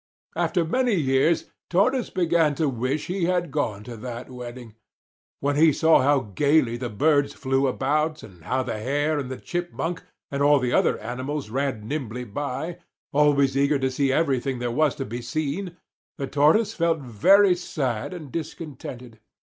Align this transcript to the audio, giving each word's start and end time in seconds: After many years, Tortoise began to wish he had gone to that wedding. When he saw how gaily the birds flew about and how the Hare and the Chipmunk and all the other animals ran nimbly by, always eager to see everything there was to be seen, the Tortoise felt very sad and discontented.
After 0.35 0.65
many 0.65 0.95
years, 0.95 1.51
Tortoise 1.69 2.09
began 2.09 2.55
to 2.55 2.67
wish 2.67 3.05
he 3.05 3.25
had 3.25 3.51
gone 3.51 3.83
to 3.83 3.95
that 3.97 4.31
wedding. 4.31 4.73
When 5.41 5.55
he 5.57 5.71
saw 5.71 6.01
how 6.01 6.21
gaily 6.21 6.75
the 6.75 6.89
birds 6.89 7.35
flew 7.35 7.67
about 7.67 8.23
and 8.23 8.43
how 8.45 8.63
the 8.63 8.79
Hare 8.79 9.19
and 9.19 9.29
the 9.29 9.37
Chipmunk 9.37 10.01
and 10.31 10.41
all 10.41 10.57
the 10.57 10.73
other 10.73 10.97
animals 10.97 11.51
ran 11.51 11.87
nimbly 11.87 12.23
by, 12.23 12.79
always 13.13 13.55
eager 13.55 13.77
to 13.77 13.91
see 13.91 14.11
everything 14.11 14.57
there 14.57 14.71
was 14.71 14.95
to 14.95 15.05
be 15.05 15.21
seen, 15.21 15.77
the 16.17 16.25
Tortoise 16.25 16.73
felt 16.73 16.97
very 16.97 17.53
sad 17.53 18.11
and 18.11 18.31
discontented. 18.31 19.19